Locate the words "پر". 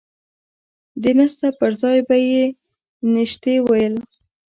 1.59-1.71